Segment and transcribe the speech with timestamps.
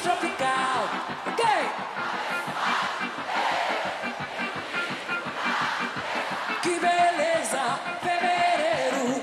[0.00, 0.88] tropical.
[6.62, 9.22] Que beleza, fevereiro.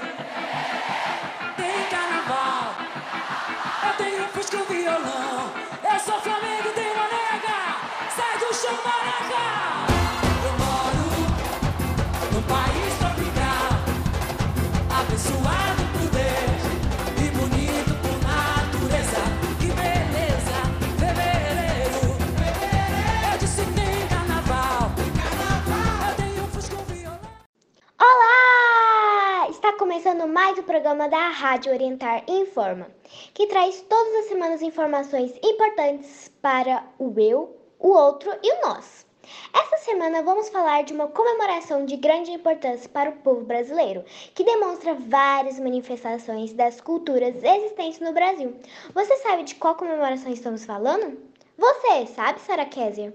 [1.58, 2.76] Tem carnaval.
[3.88, 4.81] Eu tenho fusca e
[30.72, 32.88] programa da Rádio Orientar Informa,
[33.34, 39.06] que traz todas as semanas informações importantes para o eu, o outro e o nós.
[39.54, 44.46] Esta semana vamos falar de uma comemoração de grande importância para o povo brasileiro, que
[44.46, 48.56] demonstra várias manifestações das culturas existentes no Brasil.
[48.94, 51.18] Você sabe de qual comemoração estamos falando?
[51.58, 53.14] Você sabe, Sara Kézia?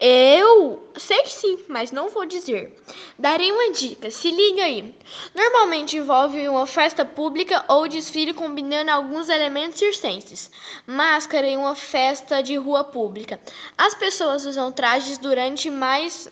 [0.00, 2.72] Eu sei que sim, mas não vou dizer.
[3.18, 4.94] Darei uma dica, se liga aí.
[5.34, 10.48] Normalmente envolve uma festa pública ou desfile combinando alguns elementos circenses.
[10.86, 13.40] Máscara e uma festa de rua pública.
[13.76, 16.30] As pessoas usam trajes durante mais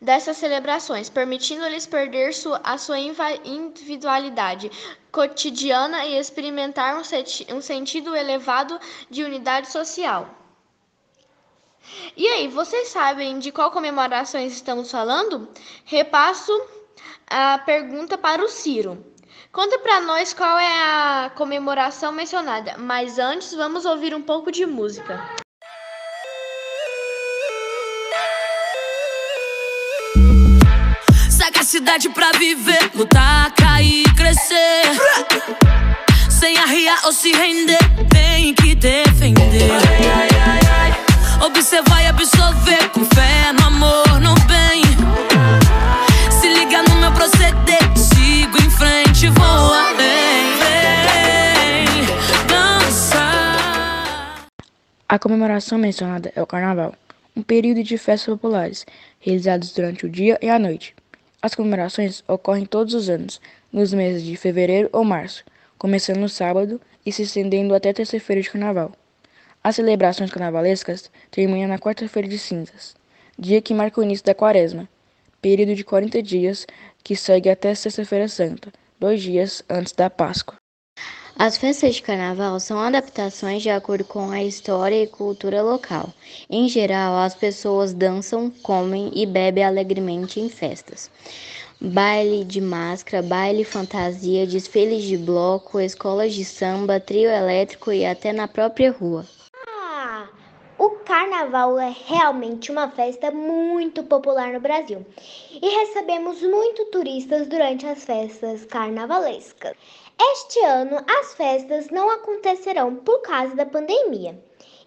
[0.00, 4.68] dessas celebrações, permitindo-lhes perder sua, a sua individualidade
[5.12, 7.02] cotidiana e experimentar um,
[7.56, 10.41] um sentido elevado de unidade social.
[12.16, 15.48] E aí, vocês sabem de qual comemorações estamos falando?
[15.84, 16.52] Repasso
[17.28, 19.04] a pergunta para o Ciro.
[19.52, 24.64] Conta para nós qual é a comemoração mencionada, mas antes vamos ouvir um pouco de
[24.64, 25.22] música.
[31.30, 34.84] Sagacidade pra viver, lutar, cair, crescer.
[36.30, 37.78] Sem arriar ou se render,
[38.10, 39.70] tem que defender.
[41.44, 44.80] Observar e absorver, com fé no amor, no bem.
[46.30, 50.56] Se liga no meu proceder, sigo em frente, vou além.
[50.60, 52.06] Vem.
[55.08, 56.94] A comemoração mencionada é o Carnaval,
[57.36, 58.86] um período de festas populares,
[59.18, 60.94] realizados durante o dia e a noite.
[61.42, 63.40] As comemorações ocorrem todos os anos,
[63.72, 65.44] nos meses de fevereiro ou março,
[65.76, 68.92] começando no sábado e se estendendo até terça-feira de Carnaval.
[69.64, 72.96] As celebrações carnavalescas terminam na quarta-feira de cinzas,
[73.38, 74.88] dia que marca o início da quaresma,
[75.40, 76.66] período de 40 dias
[77.04, 80.56] que segue até Sexta-feira Santa, dois dias antes da Páscoa.
[81.38, 86.12] As festas de carnaval são adaptações de acordo com a história e cultura local.
[86.50, 91.08] Em geral, as pessoas dançam, comem e bebem alegremente em festas.
[91.80, 98.32] Baile de máscara, baile fantasia, desfiles de bloco, escolas de samba, trio elétrico e até
[98.32, 99.24] na própria rua.
[100.82, 105.06] O carnaval é realmente uma festa muito popular no Brasil
[105.52, 109.76] e recebemos muito turistas durante as festas carnavalescas.
[110.20, 114.36] Este ano as festas não acontecerão por causa da pandemia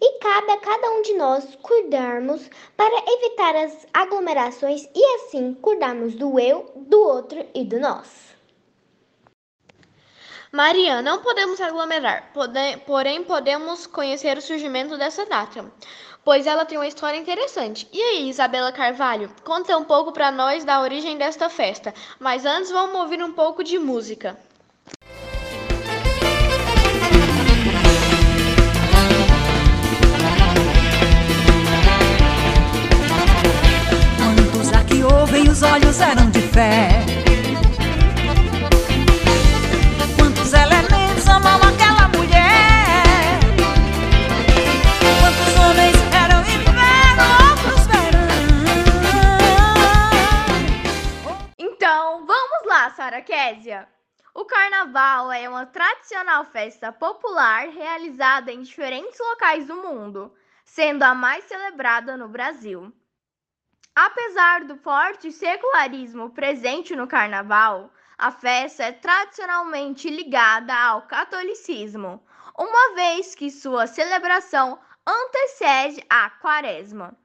[0.02, 6.14] e cabe a cada um de nós cuidarmos para evitar as aglomerações e assim cuidarmos
[6.16, 8.35] do eu, do outro e do nós.
[10.56, 15.66] Maria, não podemos aglomerar, pode- porém podemos conhecer o surgimento dessa data,
[16.24, 17.86] pois ela tem uma história interessante.
[17.92, 22.72] E aí, Isabela Carvalho, conta um pouco para nós da origem desta festa, mas antes
[22.72, 24.38] vamos ouvir um pouco de música.
[35.20, 36.95] Ouvem os olhos eram de fé?
[55.46, 60.34] É uma tradicional festa popular realizada em diferentes locais do mundo,
[60.64, 62.92] sendo a mais celebrada no Brasil.
[63.96, 72.26] Apesar do forte secularismo presente no carnaval, a festa é tradicionalmente ligada ao catolicismo,
[72.58, 77.16] uma vez que sua celebração antecede a quaresma.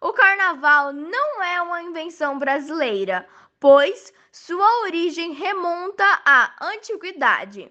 [0.00, 3.28] O carnaval não é uma invenção brasileira,
[3.60, 7.70] pois sua origem remonta à antiguidade.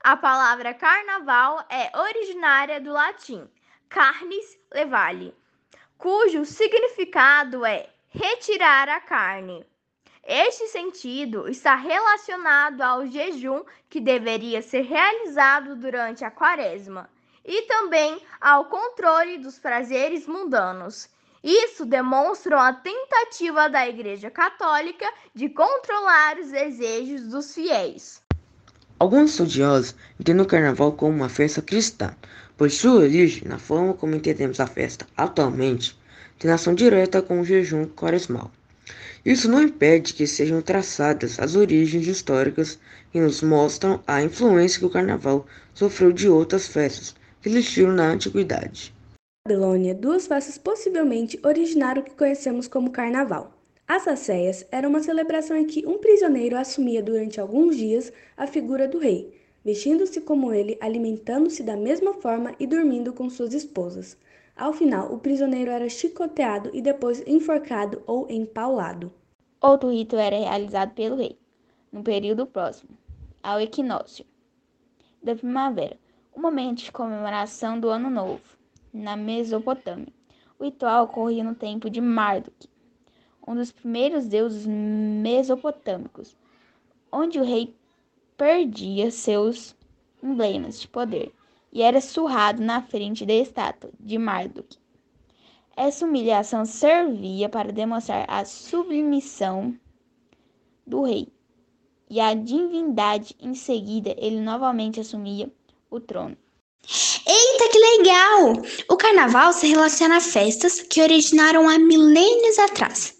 [0.00, 3.48] A palavra carnaval é originária do latim
[3.94, 5.32] carnis levale,
[5.96, 9.64] cujo significado é retirar a carne.
[10.26, 17.08] Este sentido está relacionado ao jejum que deveria ser realizado durante a quaresma
[17.44, 21.08] e também ao controle dos prazeres mundanos.
[21.46, 25.04] Isso demonstra a tentativa da Igreja Católica
[25.34, 28.22] de controlar os desejos dos fiéis.
[28.98, 32.16] Alguns estudiosos entendem o carnaval como uma festa cristã,
[32.56, 35.94] pois sua origem, na forma como entendemos a festa atualmente,
[36.38, 38.50] tem relação direta com o jejum quaresmal.
[39.22, 42.78] Isso não impede que sejam traçadas as origens históricas
[43.12, 48.04] que nos mostram a influência que o carnaval sofreu de outras festas que existiram na
[48.04, 48.93] antiguidade.
[49.46, 53.52] Babilônia, duas festas possivelmente originaram o que conhecemos como carnaval.
[53.86, 58.88] As asseias era uma celebração em que um prisioneiro assumia durante alguns dias a figura
[58.88, 64.16] do rei, vestindo-se como ele, alimentando-se da mesma forma e dormindo com suas esposas.
[64.56, 69.12] Ao final, o prisioneiro era chicoteado e depois enforcado ou empaulado.
[69.60, 71.38] Outro rito era realizado pelo rei,
[71.92, 72.96] no período próximo
[73.42, 74.24] ao equinócio
[75.22, 75.98] da primavera,
[76.32, 78.40] o momento de comemoração do Ano Novo,
[78.94, 80.12] na Mesopotâmia.
[80.58, 82.68] O ritual ocorria no tempo de Marduk,
[83.46, 86.36] um dos primeiros deuses mesopotâmicos,
[87.10, 87.76] onde o rei
[88.36, 89.76] perdia seus
[90.22, 91.34] emblemas de poder
[91.72, 94.78] e era surrado na frente da estátua de Marduk.
[95.76, 99.76] Essa humilhação servia para demonstrar a submissão
[100.86, 101.32] do rei
[102.08, 103.34] e a divindade.
[103.40, 105.50] Em seguida, ele novamente assumia
[105.90, 106.36] o trono.
[107.26, 107.72] Eita,
[108.14, 108.62] legal!
[108.88, 113.14] O carnaval se relaciona a festas que originaram há milênios atrás.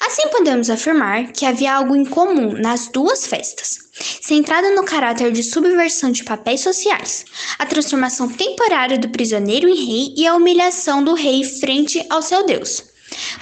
[0.00, 3.78] Assim, podemos afirmar que havia algo em comum nas duas festas,
[4.20, 7.24] centrada no caráter de subversão de papéis sociais,
[7.58, 12.44] a transformação temporária do prisioneiro em rei e a humilhação do rei frente ao seu
[12.44, 12.93] Deus.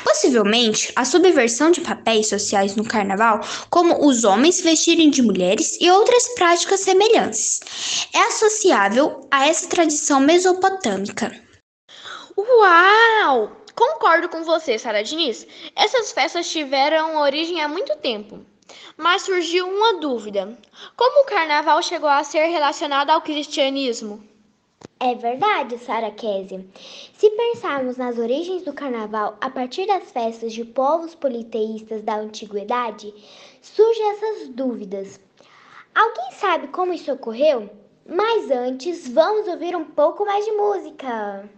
[0.04, 3.40] Possivelmente, a subversão de papéis sociais no carnaval,
[3.70, 7.60] como os homens vestirem de mulheres e outras práticas semelhantes,
[8.14, 11.32] é associável a essa tradição mesopotâmica.
[12.36, 13.56] Uau!
[13.74, 15.46] Concordo com você, Sara Diniz.
[15.74, 18.44] Essas festas tiveram origem há muito tempo.
[18.96, 20.58] Mas surgiu uma dúvida:
[20.96, 24.31] como o carnaval chegou a ser relacionado ao cristianismo?
[25.04, 26.64] É verdade, Sara Kézia.
[27.14, 33.12] Se pensarmos nas origens do carnaval a partir das festas de povos politeístas da antiguidade,
[33.60, 35.19] surgem essas dúvidas.
[35.93, 37.69] Alguém sabe como isso ocorreu?
[38.06, 41.50] Mas antes, vamos ouvir um pouco mais de música.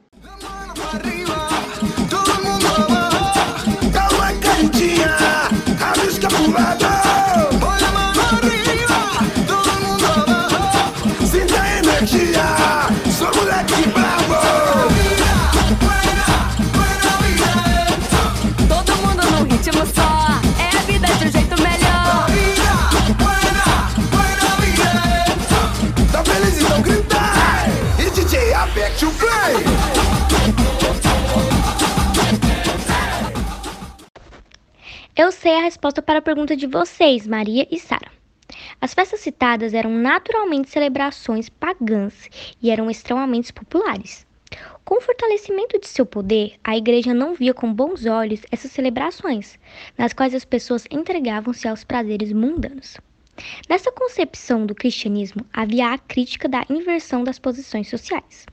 [35.65, 38.13] Resposta para a pergunta de vocês, Maria e Sara.
[38.81, 42.29] As festas citadas eram naturalmente celebrações pagãs
[42.63, 44.27] e eram extremamente populares.
[44.85, 49.59] Com o fortalecimento de seu poder, a igreja não via com bons olhos essas celebrações,
[49.97, 52.99] nas quais as pessoas entregavam-se aos prazeres mundanos.
[53.69, 58.47] Nessa concepção do cristianismo havia a crítica da inversão das posições sociais.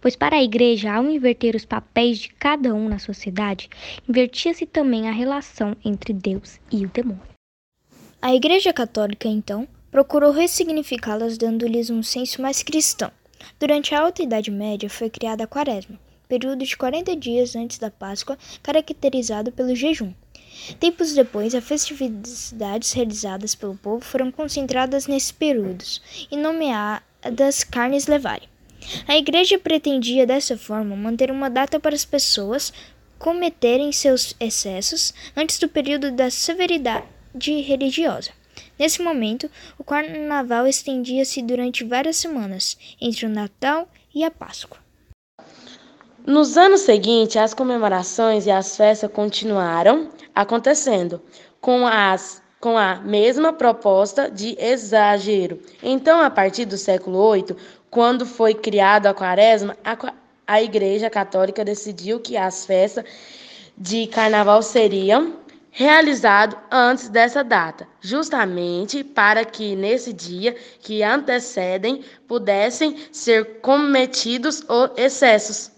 [0.00, 3.68] Pois para a igreja, ao inverter os papéis de cada um na sociedade,
[4.08, 7.22] invertia-se também a relação entre Deus e o demônio.
[8.20, 13.12] A Igreja Católica, então, procurou ressignificá-las dando-lhes um senso mais cristão.
[13.60, 17.90] Durante a Alta Idade Média foi criada a Quaresma, período de 40 dias antes da
[17.90, 20.12] Páscoa, caracterizado pelo jejum.
[20.80, 28.48] Tempos depois, as festividades realizadas pelo povo foram concentradas nesses períodos e nomeadas Carnes Levari.
[29.06, 32.72] A igreja pretendia dessa forma manter uma data para as pessoas
[33.18, 37.04] cometerem seus excessos antes do período da severidade
[37.62, 38.30] religiosa.
[38.78, 44.78] Nesse momento, o carnaval estendia-se durante várias semanas, entre o Natal e a Páscoa.
[46.26, 51.20] Nos anos seguintes, as comemorações e as festas continuaram acontecendo,
[51.60, 55.60] com, as, com a mesma proposta de exagero.
[55.82, 57.56] Então, a partir do século VIII,
[57.94, 59.96] quando foi criado a quaresma, a,
[60.48, 63.04] a Igreja Católica decidiu que as festas
[63.78, 65.34] de carnaval seriam
[65.70, 74.90] realizadas antes dessa data, justamente para que nesse dia que antecedem pudessem ser cometidos os
[74.96, 75.70] excessos.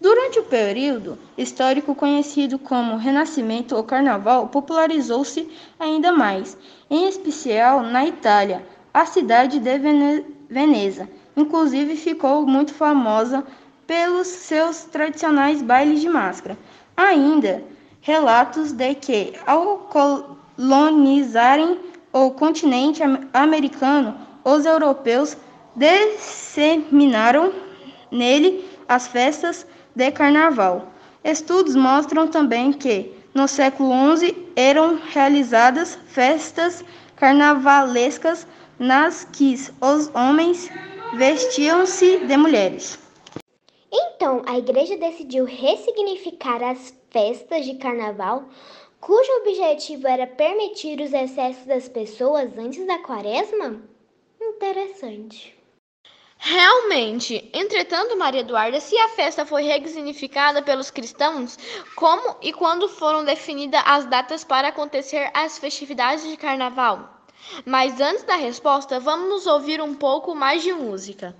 [0.00, 5.46] Durante o período histórico conhecido como Renascimento, o carnaval popularizou-se
[5.78, 6.56] ainda mais,
[6.88, 8.64] em especial na Itália.
[8.94, 13.44] A cidade de Vene Veneza inclusive ficou muito famosa
[13.86, 16.56] pelos seus tradicionais bailes de máscara.
[16.96, 17.62] Ainda,
[18.00, 19.78] relatos de que, ao
[20.56, 21.78] colonizarem
[22.12, 23.02] o continente
[23.32, 25.36] americano, os europeus
[25.74, 27.52] disseminaram
[28.10, 30.92] nele as festas de carnaval.
[31.24, 36.84] Estudos mostram também que, no século XI, eram realizadas festas
[37.16, 38.46] carnavalescas
[38.80, 40.70] nas que os homens
[41.14, 42.98] vestiam-se de mulheres.
[43.92, 48.48] Então, a igreja decidiu ressignificar as festas de carnaval,
[48.98, 53.82] cujo objetivo era permitir os excessos das pessoas antes da quaresma?
[54.40, 55.54] Interessante.
[56.38, 61.58] Realmente, entretanto, Maria Eduarda, se a festa foi resignificada pelos cristãos,
[61.94, 67.19] como e quando foram definidas as datas para acontecer as festividades de carnaval?
[67.64, 71.34] Mas antes da resposta, vamos ouvir um pouco mais de música.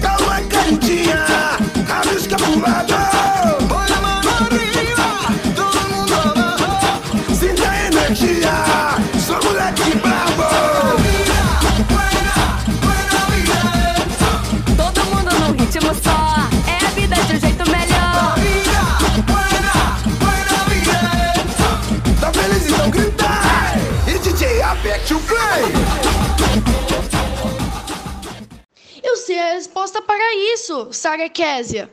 [0.00, 1.26] Calma, carinha,
[1.88, 3.09] arrisca pro lado.
[30.00, 31.90] A resposta para isso, Sara Késia.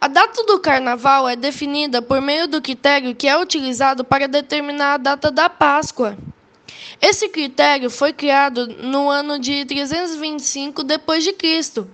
[0.00, 4.94] A data do carnaval é definida por meio do critério que é utilizado para determinar
[4.94, 6.16] a data da Páscoa.
[7.00, 11.86] Esse critério foi criado no ano de 325 d.C.,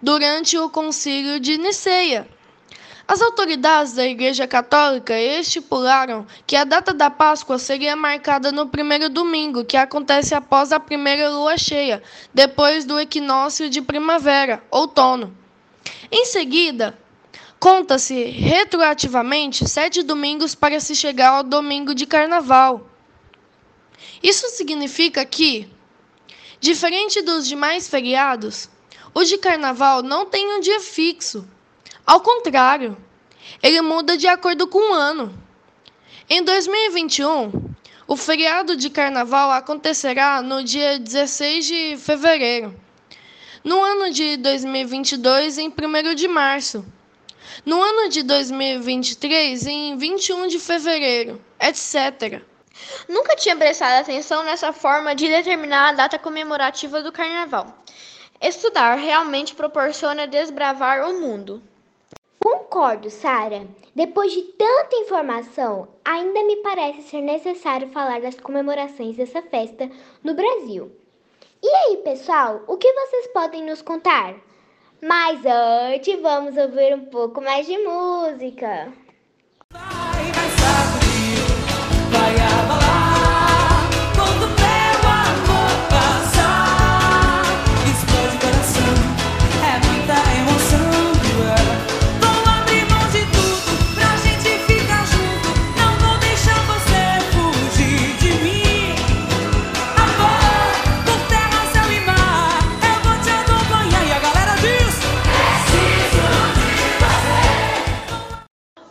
[0.00, 2.26] durante o Concílio de Niceia.
[3.10, 9.08] As autoridades da Igreja Católica estipularam que a data da Páscoa seria marcada no primeiro
[9.08, 15.36] domingo, que acontece após a primeira lua cheia, depois do equinócio de primavera, outono.
[16.08, 16.96] Em seguida,
[17.58, 22.88] conta-se retroativamente sete domingos para se chegar ao domingo de carnaval.
[24.22, 25.68] Isso significa que,
[26.60, 28.68] diferente dos demais feriados,
[29.12, 31.44] o de carnaval não tem um dia fixo.
[32.06, 32.96] Ao contrário,
[33.62, 35.34] ele muda de acordo com o ano.
[36.28, 37.74] Em 2021,
[38.06, 42.74] o feriado de carnaval acontecerá no dia 16 de fevereiro.
[43.62, 46.84] No ano de 2022, em 1 de março.
[47.64, 52.42] No ano de 2023, em 21 de fevereiro, etc.
[53.08, 57.84] Nunca tinha prestado atenção nessa forma de determinar a data comemorativa do carnaval.
[58.40, 61.62] Estudar realmente proporciona desbravar o mundo.
[62.42, 63.66] Concordo, Sara.
[63.94, 69.90] Depois de tanta informação, ainda me parece ser necessário falar das comemorações dessa festa
[70.24, 70.90] no Brasil.
[71.62, 74.34] E aí, pessoal, o que vocês podem nos contar?
[75.02, 78.90] Mas antes, vamos ouvir um pouco mais de música.
[79.70, 80.99] Vai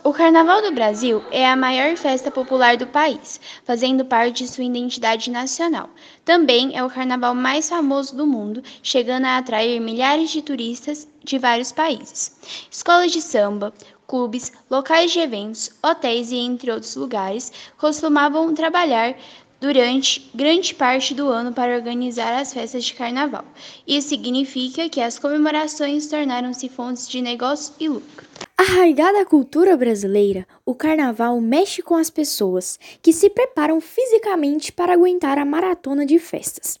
[0.02, 4.64] O Carnaval do Brasil é a maior festa popular do país, fazendo parte de sua
[4.64, 5.90] identidade nacional.
[6.24, 11.36] Também é o carnaval mais famoso do mundo, chegando a atrair milhares de turistas de
[11.36, 12.34] vários países.
[12.70, 13.74] Escolas de samba,
[14.06, 19.14] clubes, locais de eventos, hotéis e entre outros lugares costumavam trabalhar
[19.60, 23.44] durante grande parte do ano para organizar as festas de carnaval.
[23.86, 28.30] Isso significa que as comemorações tornaram-se fontes de negócio e lucro.
[28.62, 34.92] Arraigada à cultura brasileira, o carnaval mexe com as pessoas que se preparam fisicamente para
[34.92, 36.78] aguentar a maratona de festas.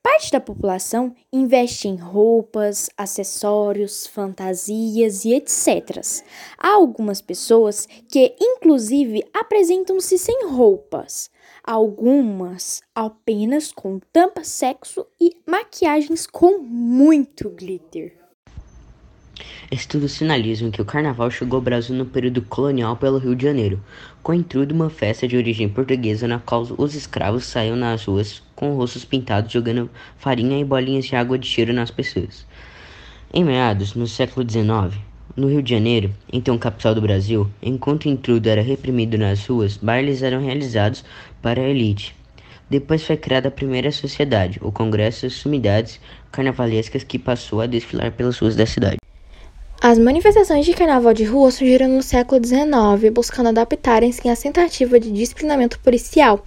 [0.00, 6.00] Parte da população investe em roupas, acessórios, fantasias e etc.
[6.56, 11.28] Há algumas pessoas que, inclusive, apresentam-se sem roupas.
[11.64, 18.25] Algumas apenas com tampa sexo e maquiagens com muito glitter.
[19.70, 23.82] Estudos sinalizam que o carnaval chegou ao Brasil no período colonial pelo Rio de Janeiro,
[24.22, 28.42] com o de uma festa de origem portuguesa na qual os escravos saíam nas ruas
[28.54, 32.46] com rostos pintados jogando farinha e bolinhas de água de cheiro nas pessoas.
[33.34, 34.98] Em meados, no século XIX,
[35.36, 39.76] no Rio de Janeiro, então capital do Brasil, enquanto o intrudo era reprimido nas ruas,
[39.76, 41.04] bailes eram realizados
[41.42, 42.14] para a elite.
[42.70, 46.00] Depois foi criada a primeira sociedade, o Congresso das Sumidades
[46.32, 48.96] Carnavalescas, que passou a desfilar pelas ruas da cidade.
[49.88, 55.12] As manifestações de carnaval de rua surgiram no século XIX, buscando adaptarem-se às tentativas de
[55.12, 56.44] disciplinamento policial.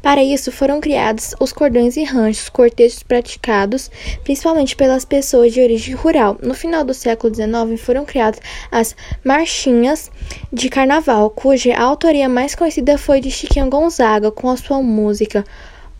[0.00, 3.90] Para isso, foram criados os cordões e ranchos, cortejos praticados
[4.24, 6.38] principalmente pelas pessoas de origem rural.
[6.42, 8.40] No final do século XIX, foram criadas
[8.72, 10.10] as marchinhas
[10.50, 15.44] de carnaval, cuja autoria mais conhecida foi de Chiquinho Gonzaga, com a sua música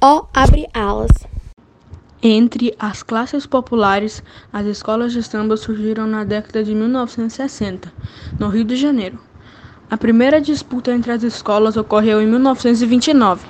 [0.01, 1.13] Ó Abre Alas.
[2.21, 7.93] Entre as classes populares, as escolas de samba surgiram na década de 1960,
[8.41, 9.21] no Rio de Janeiro.
[9.89, 13.47] A primeira disputa entre as escolas ocorreu em 1929.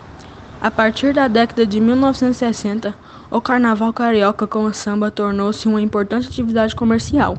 [0.61, 2.95] A partir da década de 1960,
[3.31, 7.39] o carnaval carioca com o samba tornou-se uma importante atividade comercial.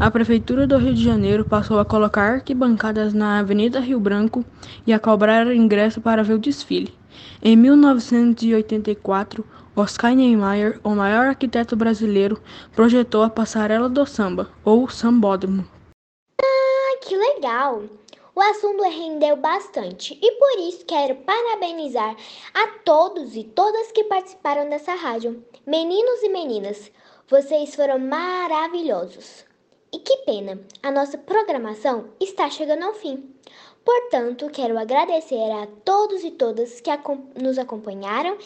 [0.00, 4.42] A Prefeitura do Rio de Janeiro passou a colocar arquibancadas na Avenida Rio Branco
[4.86, 6.94] e a cobrar ingresso para ver o desfile.
[7.42, 9.44] Em 1984,
[9.76, 12.40] Oscar Niemeyer, o maior arquiteto brasileiro,
[12.76, 15.68] projetou a Passarela do Samba, ou Sambódromo.
[16.40, 17.82] Ah, que legal!
[18.36, 22.16] O assunto rendeu bastante e por isso quero parabenizar
[22.54, 25.44] a todos e todas que participaram dessa rádio.
[25.66, 26.92] Meninos e meninas,
[27.28, 29.44] vocês foram maravilhosos.
[29.92, 33.34] E que pena, a nossa programação está chegando ao fim.
[33.84, 36.90] Portanto, quero agradecer a todos e todas que
[37.40, 38.38] nos acompanharam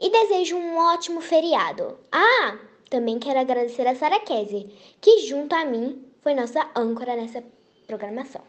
[0.00, 1.98] e desejo um ótimo feriado.
[2.10, 2.56] Ah,
[2.88, 4.68] também quero agradecer a Sara Kese,
[5.00, 7.44] que junto a mim foi nossa âncora nessa
[7.86, 8.42] programação.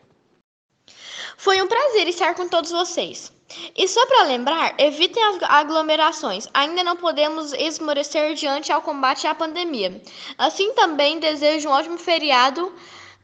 [1.37, 3.31] Foi um prazer estar com todos vocês.
[3.75, 6.47] E só para lembrar, evitem as aglomerações.
[6.53, 10.01] Ainda não podemos esmorecer diante ao combate à pandemia.
[10.37, 12.73] Assim também desejo um ótimo feriado,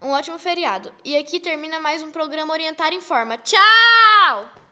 [0.02, 0.94] um ótimo feriado.
[1.04, 3.38] E aqui termina mais um programa Orientar em Forma.
[3.38, 4.67] Tchau!